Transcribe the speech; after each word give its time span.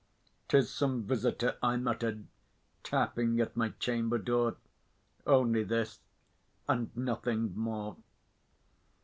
"'Tis 0.47 0.73
some 0.73 1.03
visitor," 1.03 1.57
I 1.61 1.77
muttered, 1.77 2.25
"tapping 2.81 3.39
at 3.39 3.55
my 3.55 3.69
chamber 3.77 4.17
door 4.17 4.55
Only 5.27 5.63
this, 5.63 5.99
and 6.67 6.89
nothing 6.97 7.55
more." 7.55 7.97